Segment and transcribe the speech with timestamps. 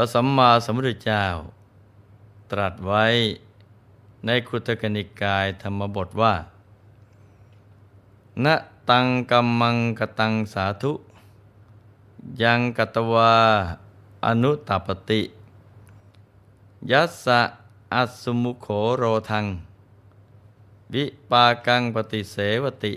[0.00, 1.24] ระสัมมาสัมพุทธเจ้า
[2.50, 3.04] ตรัสไว้
[4.26, 6.34] ในคุตกนิกายธรรมบทว่า
[8.44, 8.46] ณ
[8.90, 10.92] ตังกัมมังกตังสาธุ
[12.42, 13.34] ยังกตวา
[14.26, 15.22] อนุตปติ
[16.90, 17.40] ยัสสะ
[17.94, 19.46] อัสสุมุโขโรทัง
[20.94, 22.94] วิปากังปฏิเสวติ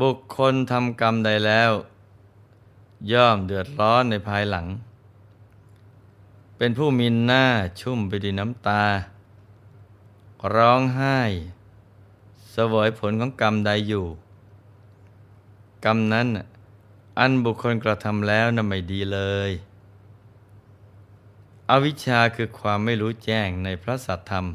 [0.00, 1.72] บุคคลทำกรรมใดแล้ว
[3.12, 4.66] ย่อมเดือดร้อนในภายหลัง
[6.56, 7.46] เป็นผู้มีหน้า
[7.80, 8.84] ชุ่มไปด้วยน้ำตา
[10.54, 11.18] ร้องไห้
[12.50, 14.06] เสวยผลของกรรมใดอยู่
[15.84, 16.28] กรรมนั้น
[17.18, 19.50] อันบุคคลกระทำแล้วน่ะไม่ดีเลย
[21.70, 24.46] อวิชชาคือความไม่รู้แจ้งในพระสัทธรรม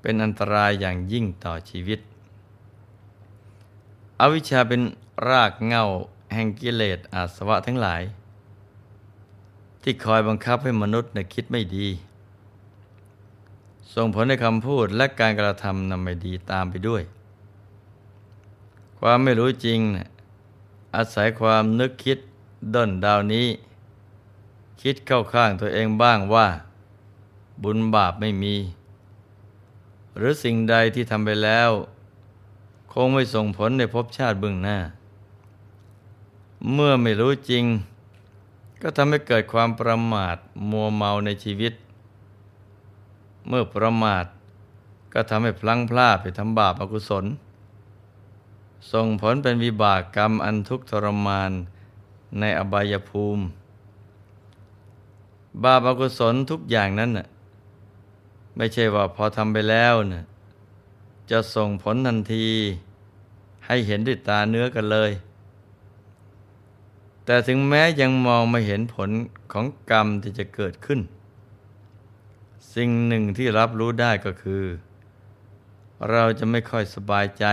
[0.00, 2.00] เป็นอันตรายอย่างยิ่งต่อชีวิต
[4.20, 4.82] อวิชชาเป็น
[5.28, 5.84] รากเงา
[6.34, 8.02] แห่งกิเลสอาสวะทั้งหลาย
[9.82, 11.88] ที่คอยบังคับให้มนุษย์นคิดไม่ดี
[13.94, 17.02] ส่งผลในคำพูดและการกระทำนำไม่ดีตามไปด้วย
[18.98, 20.08] ความไม่รู้จริงนะ
[20.96, 22.18] อาศัยความนึกคิด
[22.74, 23.46] ด้นดาวนี้
[24.82, 26.48] คิดเข้าข้างตัวเองบ้างว่า
[27.62, 28.54] บุญบาปไม่มี
[30.16, 31.70] หรือสิ่งใดที่ทำไปแล้ว
[32.92, 34.78] คงไม่ส่งผลในภพชาติเบื้องหน้า
[36.70, 37.64] เมื่อไม่รู้จริง
[38.82, 40.36] ก็ทำให้เกิดความประมาท
[40.70, 41.74] มัวเมาในชีวิต
[43.48, 44.24] เมื่อประมาท
[45.12, 47.24] ก็ทำให้พลั้งพลาดไปทำบาปอกุศล
[48.92, 51.50] ส่งผลเป็นวิบากกรรมอันทุกข์ทรมาน
[52.38, 53.42] ในอบายภูมิ
[55.64, 57.26] บาปอกุศลทุกอย่างนั้นน่ะ
[58.56, 60.24] ไม่ใช่ว่าพอทำไปแล้วน่ะ
[61.30, 62.46] จะส่งผลทันที
[63.66, 65.10] ให้เห็นด้วยตาเนื้อกันเลย
[67.24, 69.10] แต่ถึงแม้ยังมองไม่เห็นผล
[69.52, 71.00] ของกรรมที่จะเกิดขึ้น
[72.74, 74.64] สิ่งหนึ่งที่รับรู้ได้ก็คือ
[76.10, 77.44] เราจะไม่ค่อยสบายใจ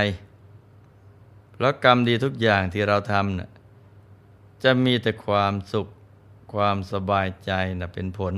[1.52, 3.50] เพราะกรรมดีทุกอย่างที่เราทำนะ่ะ
[4.64, 5.88] จะมีแต่ความสุข
[6.54, 8.34] ความสบายใจนะเป็นผล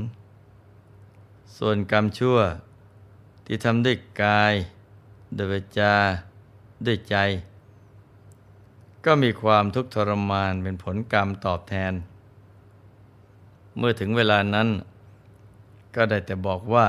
[1.57, 2.37] ส่วนกรรมชั่ว
[3.45, 4.53] ที่ทำด้วยกาย
[5.37, 5.95] ด้วยวจา
[6.85, 7.15] ด้วยใจ
[9.05, 11.93] ก็มีความทุกข์ทรมานเป็นผลกรรมตอบแทน
[13.77, 14.69] เมื่อถึงเวลานั้น
[15.95, 16.87] ก็ได้แต่บอกว่า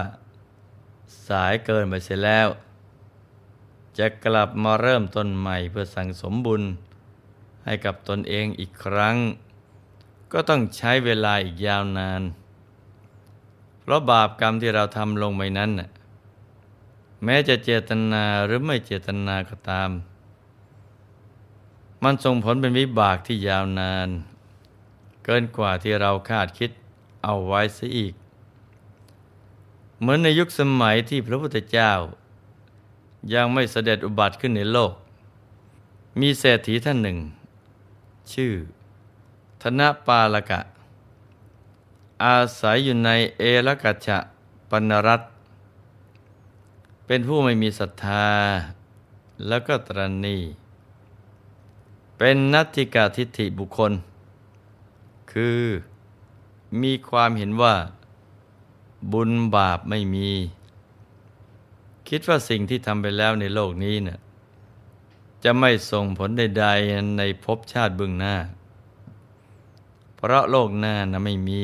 [1.29, 2.49] สายเกินไปเสียแล้ว
[3.99, 6.63] จะกลับมาเริ่มต้นใหม่เพื่อสั่งสมบุญ
[7.65, 9.17] ให้กับตนเองอีกครั้ง
[10.33, 12.23] ก็ต้องใช้เวลาอีกยาวนาน
[13.81, 15.71] เพราะบาปกรรมที่เราทำลงไปนั้น
[17.25, 19.91] แม้จะเจตนาหรือไม่เจตนาก็ตาม
[22.05, 24.09] มันส่งผลเป็นวิบากที่ยาวนาน
[25.25, 26.71] เกินกว่าที่เราคาดคิด
[27.25, 28.15] เอาไว้ซะอีก
[30.01, 31.93] เหมือนในยุคสมัยที่พระพุทธเจ้า
[33.35, 34.95] ยังไม่เสด็จอุบัติขึ้นในโลก
[36.21, 37.19] มีเศรษฐีท่านหนึ่ง
[38.33, 38.53] ชื่อ
[39.63, 40.61] ธนปาลกะ
[42.25, 44.19] อาศัยอยู่ในเอรกัจะ
[44.71, 45.23] ปนรัต
[47.07, 48.29] เป็นผู้ไม่มีศรัทธา
[49.47, 50.39] แล้วก็ตรณี
[52.25, 53.93] เป็นนัตติกาทิฏฐิบุคคล
[55.33, 55.61] คือ
[56.83, 57.75] มีความเห็นว่า
[59.13, 60.31] บุญบาปไม่มี
[62.09, 64.19] คิดว่าสิ่งที่ทำไปแล้วในโลกนี้เนะ่ย
[65.45, 68.35] จะไม่ส่งผลใด ๆ ในภพชาติเบื้องหน้า
[70.17, 71.63] เพราะโลกหน้านะไม่มี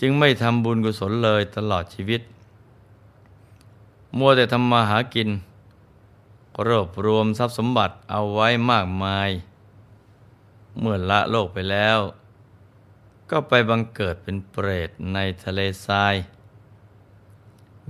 [0.00, 2.22] จึงไม่ทำบุญกุศลเลยตลอดชีวิต
[4.18, 5.30] มัวแต่ทำมาหากิน
[6.66, 9.30] รวบรวมทรัพย์สมบัติเอาไว้มากมาย
[10.78, 11.98] เมื่อละโลกไปแล้ว
[13.30, 16.14] ก็ไปบังเกิดเป็นเปรตในทะเลทราย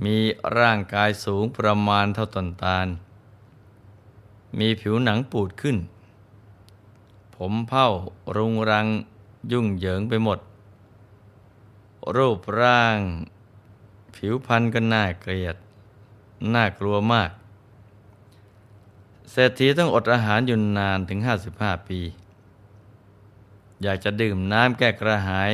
[0.04, 0.18] มี
[0.58, 2.86] ร่างกายสูงประมาณเท่าตนตาล
[4.58, 5.76] มีผิวหนังปูดขึ้น
[7.34, 7.88] ผมเผ้า
[8.36, 8.86] รุงรัง
[9.52, 10.38] ยุ่งเหยิงไปหมด
[12.16, 12.98] รูปร่าง
[14.14, 15.56] ผิวพรรณก็น่าเกลียด
[16.54, 17.30] น่ากลัวมาก
[19.32, 22.00] เศรษฐีต้องอดอาหารอยู่นานถึงห้าสิบห้าปี
[23.82, 25.52] อยากจะดื่มน้ำแก้กระหาย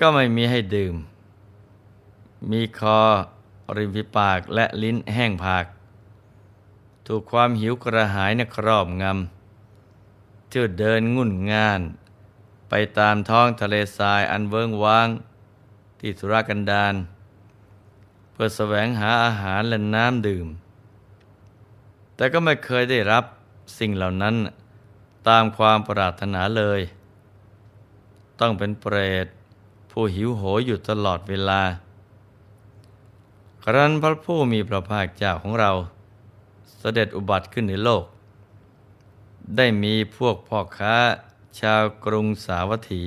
[0.00, 0.94] ก็ไม่มีให้ดื่ม
[2.50, 3.00] มีคอ
[3.76, 5.64] ริมฝีปากและลิ้นแห้งผาก
[7.06, 11.80] ถูกความหิวกระหายนครอบงำเที่ยวเดินงุ่นงาน
[12.68, 15.08] ไปตามท้องทะเลทรายอันเวิงว้าง
[16.00, 16.94] ที่สุรากันดาร
[18.32, 20.46] เพื่อแสวงหาอาหารและน้ำดื่ม
[22.22, 23.24] แต่ก็ไม่เคยได้รับ
[23.78, 24.34] สิ่งเหล่านั้น
[25.28, 26.80] ตามความปรารถนาเลย
[28.40, 29.26] ต้องเป็นเปรต
[29.90, 31.62] ผู้หิวโหยอยู่ตลอดเวลา
[33.64, 35.70] ครั้นพระผู้มีพระภาคเจ้าของเรา
[36.78, 38.04] เสด็จอุบัติขึ้นในโลก
[39.56, 40.96] ได้มีพวกพ่อค้า
[41.60, 43.04] ชาวกรุงสาวัตถี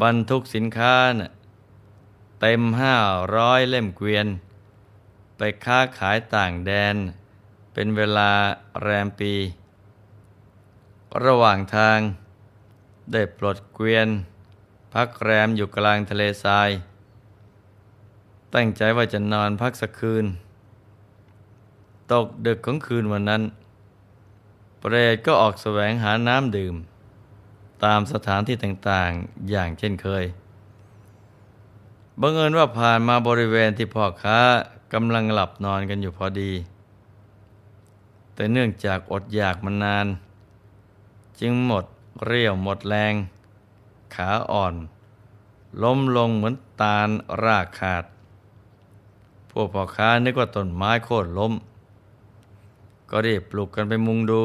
[0.00, 1.30] บรรทุกสินค้านะ
[2.40, 2.96] เต็มห้า
[3.36, 4.26] ร้อยเล่มเกวียน
[5.36, 6.98] ไปค้าขายต่างแดน
[7.78, 8.30] เป็นเวลา
[8.82, 9.32] แรมปี
[11.24, 11.98] ระหว่างทาง
[13.12, 14.08] ได้ปลดเกวียน
[14.94, 16.70] พักแรมอยู่กลางทะเลทราย
[18.54, 20.26] ตั้งใจว่าจะนอนพักสักคืน
[22.12, 23.42] ตกดึกของคืนวันนั้น
[24.78, 26.74] เปรตก็ออกแสวงหาน้ำดื่ม
[27.84, 30.24] ตามสถานที่ต่างๆอย่างเช่นเคย
[32.20, 34.38] บังเอิญว่าผ่านมาบริเวณที่พ่อค้า
[34.92, 36.52] กำลังหลับนอนกันอยู่พอดี
[38.36, 40.06] แต่เนื่องจากอดอยากมานาน
[41.40, 41.84] จึงหมด
[42.24, 43.14] เรี่ยวหมดแรง
[44.14, 44.74] ขาอ่อน
[45.82, 47.08] ล้มลงเหมือนตาล
[47.44, 48.04] รากขาด
[49.50, 51.52] พวกพ่อค้านึกว่าต้นไม้โค่นล้ม
[53.10, 54.42] ก็รีบปลุกกันไปมุงดู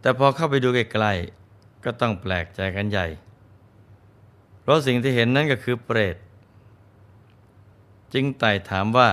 [0.00, 3.06] แต่พอเข้าไปดูใกล้ๆก็ต้องแปลกใจกันใหญ่
[4.60, 6.16] เพราะสิ่งที่เห็นนั่นก็คือเปรต
[8.12, 9.08] จึงไต่ถามว่า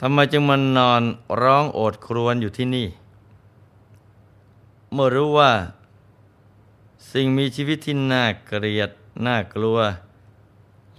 [0.00, 1.02] ทำไมจึงมันนอน
[1.42, 2.88] ร้องโอดครวญอยู่ที่นี่
[4.92, 5.52] เมื่อรู้ว่า
[7.12, 8.90] สิ่งมีชีวิตที่น่าเกลียด
[9.26, 9.78] น่ากลัว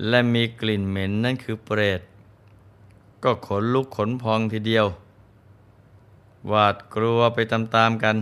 [0.07, 2.01] และมีกลิ่นเหม็นนั่นคือเปรต
[3.23, 4.87] ก็ขนลุกขนพองทีเดียว
[6.47, 8.17] หวาดกลัวไปตามๆกัน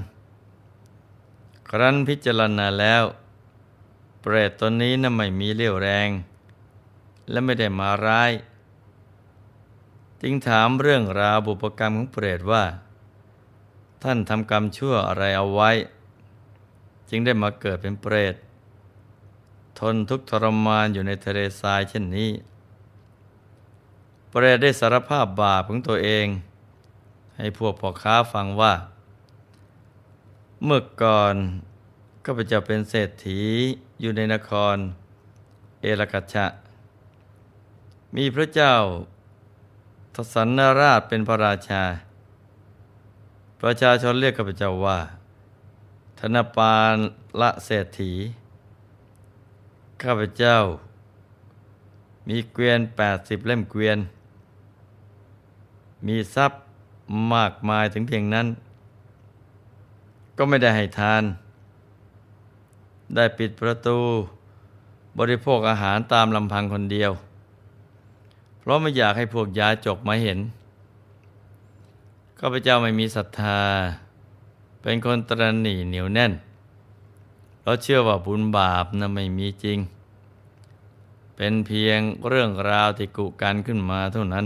[1.69, 3.04] ครั้นพิจารณาแล้ว
[4.22, 6.10] เปรตตนนี้น่ะไม่มีเรี่ยวแรง
[7.30, 8.31] และไม่ได้มาร้าย
[10.22, 12.64] จึงถามเรื่องราวบุปกรรมของเปรตว่า
[14.04, 15.72] ท่านทำกรรมชั่วอะไรเอาไว้
[17.10, 18.36] จึงได้มาเกิดเป็นเปรต
[19.80, 22.32] ทนทุกข์ทรมานอยู่ในทะเลทรายเช่นนี้
[24.30, 26.28] เปรตได้สารภาพบาปของตัวเอง
[27.38, 28.74] ให้พวกพ่อค้าฟังว่า
[30.64, 31.36] เมื่อก่อน
[32.24, 33.42] ก็ไปจะเป็นเศรษฐี
[34.02, 34.76] อยู่ในนคร
[35.82, 36.46] เอลกัชะ
[38.16, 38.74] มีพระเจ้า
[40.16, 41.84] ทศนราชเป็นพระราชา
[43.62, 45.00] ประชาชนเรียกข้าพเจ้าว่า
[46.20, 46.96] ธนปาน
[47.42, 48.14] ละเศรษฐี
[50.04, 50.58] ข้าพเจ้า
[52.28, 53.98] มีเกวียนแปดสิบเล่มเกวียน
[56.08, 56.60] มีทรัพย์
[57.34, 58.48] มากมายถึงเพียงนั้น
[60.38, 61.24] ก็ไม่ได้ให้ทาน
[63.16, 64.00] ได้ปิดประตู
[65.20, 67.12] บริโภคอาหารตามลำพังคนเดียว
[68.66, 70.40] เพราะไม่อยากให้พวกยาจกมาเห็น
[72.40, 73.60] ข้าพเจ้าไม่มีศรัทธา
[74.82, 76.34] เป็นคนตรณีเหนียวแน่น
[77.64, 79.80] เราเชื่อว่าบุญบาปนะไม่มีจริง
[81.36, 84.46] เป็นเพียงเรื่องราวที่กุกันขึ้นมาเท่านั้น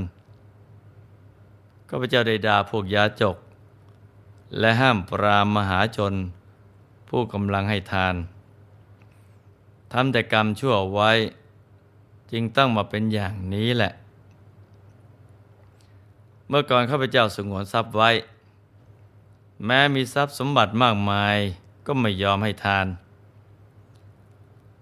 [1.89, 3.37] ข้าพเจ้าได้ด่าพวกยาจก
[4.59, 6.13] และห้ามปรามมหาชน
[7.09, 8.15] ผู้กำลังให้ทาน
[9.91, 11.11] ทำแต่กรรมชั่วไว้
[12.31, 13.93] จึงต้องมาเป็นอย่างนี้แหละ
[16.51, 18.09] เมื่อก่อนข้าพเจ้าสงวนทรัพย์ไว้
[19.65, 21.37] แม้มีทรัพย์สมบัติมากมาย
[21.85, 22.87] ก็ไม่ยอมให้ทาน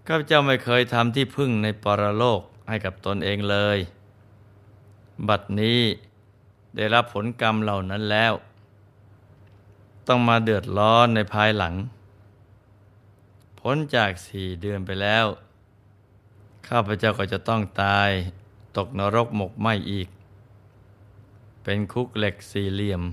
[0.07, 3.77] ข้าพเจ้าไม่เคยทำที่พึ่งในปรโลกให้กับตนเองเลย
[5.27, 5.81] บัดนี้
[6.75, 8.33] ได้รับผลกรรมเหล่านั้นแล้ว
[10.07, 11.73] ต้องมาเดือดร้อนในภายหลัง
[13.59, 15.25] พ้นจากสี่เดือนไปแล้ว
[16.67, 18.09] ข้าพเจ้าก็จะต้องตาย
[18.77, 20.07] ตกนรกหมกไหมอีก
[21.69, 23.03] เป็นคุกเหล็กสี่เหลี่ยม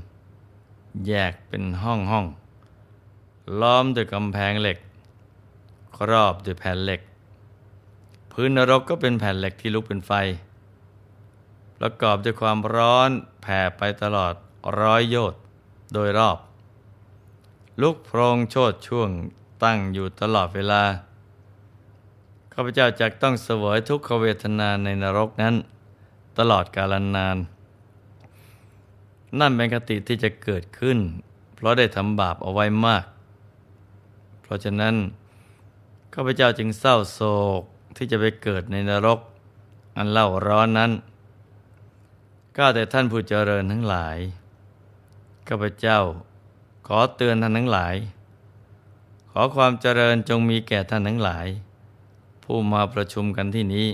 [1.07, 2.27] แยกเป็นห้องห้อง
[3.61, 4.79] ล้อมด้วยกำแพงเหล็ก
[5.97, 7.01] ครอบด้วยแผ่นเหล็ก
[8.33, 10.13] พื้นนรกก็เป็นแผ่นเหล็กที่ลุกเป็นไฟ
[11.79, 13.11] ประกอบด้วยความร้อน
[13.43, 14.35] แผ่ไปตลอด
[14.81, 15.41] ร้อยโยชน์
[15.95, 16.39] โดยรอบ
[17.81, 19.11] ลุกโพรงโชดช่วง
[19.65, 20.83] ตั้งอยู่ตลอดเวลา
[22.53, 25.55] ข้าพเจ้าจะต้องเสวยทุกขเวทนาในนรกนั้น
[26.39, 27.64] ตลอดกาลนานนั่
[29.41, 30.99] นั่นเป็นคติที่จะเกิดขึ้น
[31.55, 33.05] เพราะได้ทำบาปเอาไว้มาก
[34.43, 34.95] เพราะฉะนั้น
[36.15, 37.21] ข้าพเจ้าจึงเศร้าโศ
[37.61, 37.63] ก
[37.97, 39.21] ที่จะไปเกิดในนรก
[39.97, 40.93] อันเล่าร้อนนั้น
[42.57, 44.17] ก้าแต่ท่านผู้เจริญทั้งหลาย
[45.49, 45.99] ข้าพเจ้า
[46.87, 47.95] ขอเตือนท่านทั้งหลาย
[49.31, 51.47] ขอความเจริญจงมีแก่ท่านทั้งหลาย
[52.45, 53.89] ผู้มาประชุมกันที่นี้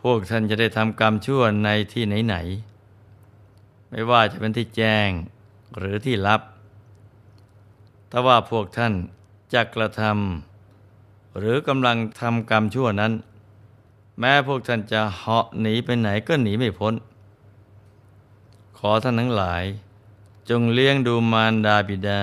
[0.00, 2.69] พวกท่านจะได้ทำกรรมชั่วในที่ไหนๆ
[3.90, 5.08] ไม่ว่าจะเป็นที่แจ้ง
[5.78, 6.40] หรือที่ลับ
[8.10, 8.92] ถ้าว่าพวกท่าน
[9.52, 13.12] จะกระทำหรือกำลังทำกรรมชั่วนั้น
[14.18, 16.94] แม้พวกท่านจะเหาะหนีไปไหนก็หนีไม่พ้น
[18.78, 19.64] ขอท่านทั้งหลาย
[20.48, 22.22] จงเลี้ยงดูมารดาบิดา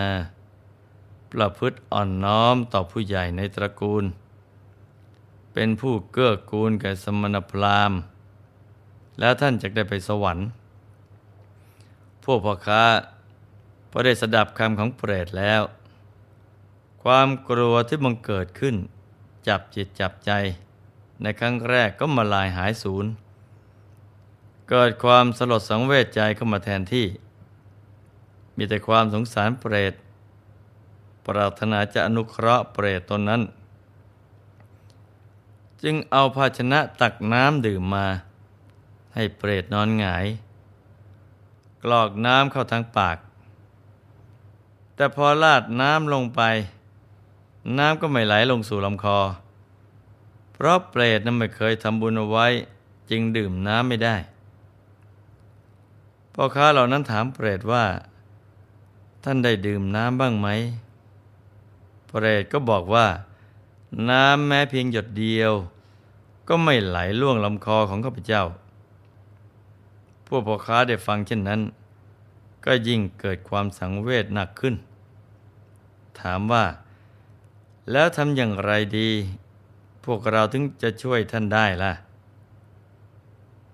[1.32, 4.04] ประพฤติอ่อนน้อมต่อผู้ใหญ่ในตระกูล
[5.54, 8.00] เป็นผู้เกื้อกูลแก่สมณพราหมณ์
[9.20, 10.48] แล้วท่านจะได้ไปสวรรค์
[12.29, 12.84] พวกพ่อค้า
[13.91, 15.62] พอได้สดับคำของเปรตแล้ว
[17.03, 18.75] ความกลัวที่บังเกิดขึ้น
[19.48, 20.31] จับจิตจับใจ
[21.22, 23.05] ในครั้งแรกก็มาลายหายสูญ
[24.69, 27.07] เกิดความสลดสังเวชใจเข้ามาแทนที่
[28.57, 29.93] มีแต่ความสงสารเปรต
[31.25, 33.41] ปรารถนาจะอนุเคราะห์เปรตตนนั้น
[35.84, 38.07] จึงเอาภาชนะตักน้ำดื่มมา
[39.15, 40.25] ให้เปรตนอนหงาย
[41.88, 43.17] กรอกน้ำเข้าทางปาก
[44.96, 46.41] แต่พอลาดน้ำลงไป
[47.77, 49.20] น้ำก็ไม่ไหลลงสู่ลำคอ
[50.53, 52.48] เพราะเปรตนั้นไม่เคยทำบุญเอาไว้
[53.10, 54.15] จึงดื่มน้ำไม่ได้
[56.34, 57.86] พ่อค้าเหล่านั้นถามเปรตว่า
[59.24, 60.48] ท่านได้ดื่มน้ำบ้างไหม
[62.08, 63.08] เปรตก็บอกว่า
[64.10, 65.53] น้ำแม้เพียงหยดเดียว
[66.48, 68.44] ก็ไม่ไหลล่วงลำคอของข้าพเจ้า
[70.27, 71.62] พวกพ่อค้าได้ฟังเช่นนั้น
[72.65, 74.75] ก็ยิ่งเกิดความสังเวชหนักขึ้น
[76.19, 76.65] ถามว่า
[77.91, 79.10] แล้วทำอย่างไรดี
[80.05, 81.93] พวกเราถึงจะช่วยท่านได้ล่ะ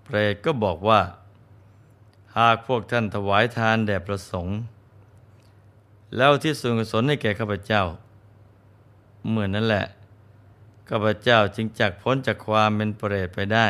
[0.04, 1.02] เปรตก็บอกว่า
[2.38, 4.56] หากพวกท่านถวายทานแด่ประสงค์
[6.18, 7.84] แล้วที่ส่วนกุศลให้แก่ข้าพเจ้า
[9.30, 9.86] เมื่อนนั้นแหละ
[10.90, 13.68] ข้าพเจ้าจึงจักพ้นจากความเป็นเปรตไปได้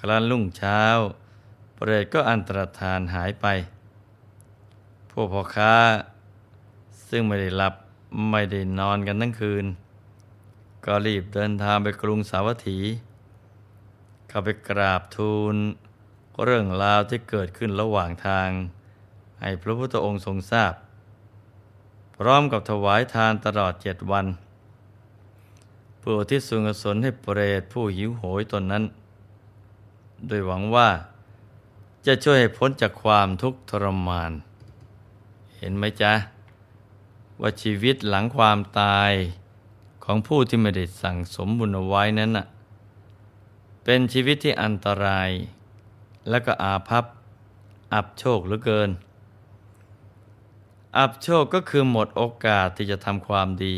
[0.00, 0.82] ครั้นรุ่งเช้า
[1.74, 3.46] เปรตก็อันตรธานหายไป
[5.10, 5.74] พวกพ่อค้า
[7.08, 7.74] ซึ่งไม่ได้หลับ
[8.30, 9.64] ไม่ได้นอนกันทั้งคืน
[10.84, 12.78] ก็รีบเดินทางไปกรุงสาวัตถี
[14.28, 15.56] เข้าไปกราบทูล
[16.44, 18.48] เรื่องราวที่เกิดขึ้นระหว่างทาง
[19.40, 20.74] ให้พระพุทธองค์ทรงทราบ
[22.16, 24.26] พร้อมกับถวายทานตลอดเจ็ดวัน
[25.98, 28.84] เพื่อที่สุงสนให้เปรตผู้หิวโหยตนนั้น
[30.26, 30.88] โดยหวังว่า
[32.06, 34.32] จะช่วยให้พ้นจากความทุกข์ทรมาน
[35.56, 36.12] เห็นไหมจ๊ะ
[37.40, 39.12] ว่าชีวิตหลังความตาย
[40.04, 42.46] ของผู้ที่ไม่ได้สั่งสมบุญเอาไว้นั้นน่ะ
[43.84, 45.30] เป็นชีวิตที่อันตราย
[46.28, 47.04] และก็อาภัพ
[47.94, 48.90] อับโชคเหลือเกิน
[50.98, 53.74] อับโชคก็คือหมดโอกาสที่จะทำความดี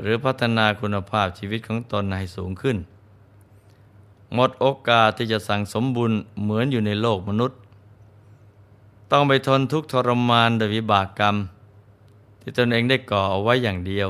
[0.00, 2.76] หรือพัฒนาคุณภาพชีวิตของตนให้สูงขึ้น
[4.34, 6.12] หมดโอกาสที่จะสั่งสมบุญ
[6.42, 7.58] เหมือนอยู่ในโลกมนุษย์
[9.10, 11.36] ต้องไปทนทุกข์ทรมานโดยวิบากกรรม
[12.40, 14.08] ที่ตนเองได้ก่อเอาไว้อย่างเดียว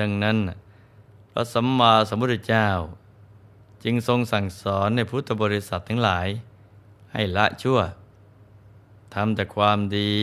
[0.00, 0.36] ดังนั้น
[1.32, 2.68] พระสัมมาสัมพุทธเจ้า
[3.84, 6.28] จึงทรงสั่งสอนในพุทธบริษัททั้งหลาย
[7.12, 7.78] ให้ละชั่ว
[9.14, 10.14] ทำแต่ความดี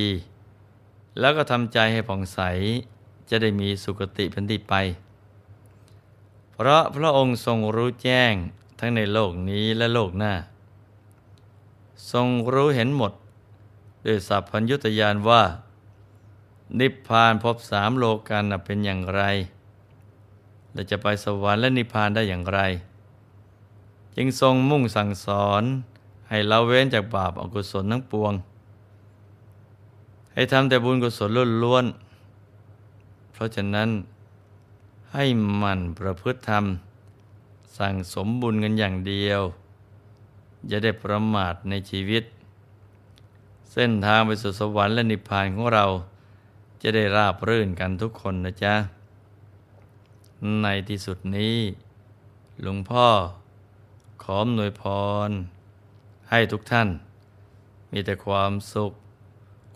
[1.19, 2.39] แล้วก็ทำใจให้ผ่องใส
[3.29, 4.73] จะได้มีสุคติเป็นที่ไป
[6.61, 8.33] เพราะพระองค์ทรงรู้แจ้ง
[8.79, 10.33] ทั้งในโลกนี้และโลกหน้า
[12.11, 13.13] ทรงรู้เห็นหมด
[14.05, 15.43] ด้วยสัพพัญญุตยานว่า
[16.79, 19.21] นิพพานพบสามโลกันเป็นอย่างไร
[20.73, 22.59] และจะไปสวรรค์และนิพพานได้อย่างไร
[24.15, 25.63] จึงทรงมุ่งสั่งสอน
[26.29, 28.33] ให้เราเว้นจากบาปอกุศลทั้งปวง
[30.33, 31.29] ให้ทำแต่บุญกุศล
[31.63, 33.89] ล้วนๆเพราะฉะนั้น
[35.13, 35.25] ให้
[35.61, 36.65] มันประพฤติธรรม
[37.77, 39.41] สั่งสมบุญกันอย่างเดียว
[40.67, 42.23] อย่าได้ประมาทในชีวิต
[43.73, 45.85] เส้นทางไปสู่สวรรค์และนิพพานของเรา
[46.81, 48.75] จะได้ราบรื่นกันทุกคนนะจ๊ะ
[50.61, 51.57] ในที่สุดนี้
[52.61, 53.07] หลวงพ่อ
[54.23, 54.83] ขอหน่วยพ
[55.27, 55.29] ร
[56.29, 56.89] ให้ทุกท่าน
[57.91, 58.91] มีแต่ความสุข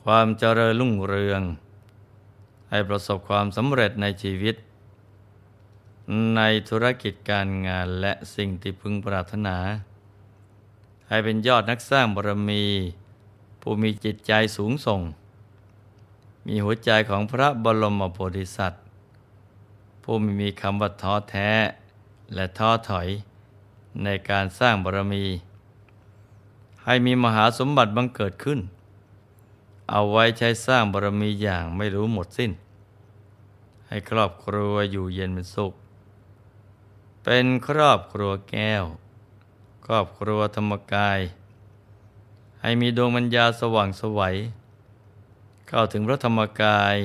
[0.04, 1.42] ความเจริญรุ่งเรือง
[2.70, 4.56] ให้ประสบความสำเร็จในชีวิต
[6.36, 9.58] ในธุรกิจการงานและสิ่งที่พึงปรารถนา
[11.08, 12.64] ให้เป็นยอดนักสร้างบารมี
[13.62, 15.02] ผู้มีจิตใจสูงส่ง
[16.48, 18.84] มีหัวใจของพระบรมโพธิสัตว์
[20.04, 21.52] ผู้ม่มีคำว่าท้อแท้
[22.34, 23.08] และท้อถอย
[24.04, 25.26] ในการสร้างบารมี
[26.84, 28.60] ให้มีมหาสมบัติบังเกิดขึ้น
[29.92, 32.52] เอาไว้ใช้สร้างบารมีอย่างไม่รู้หมดสิ้น
[33.88, 35.74] ให้ครอบครัวอยู่เย็นเป็นสุข
[37.28, 38.84] เป็นครอบครัวแก้ว
[39.86, 41.20] ครอบครัวธรรมกาย
[42.62, 44.36] ให้มีดวงมัญญาสว่างสวัย
[45.68, 46.96] เข้าถึงพระธรรมกาย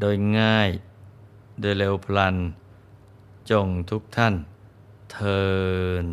[0.00, 0.70] โดยง่าย
[1.60, 2.36] โดยเร็วพลัน
[3.50, 4.34] จงทุกท่าน
[5.12, 5.42] เทิ
[6.04, 6.06] น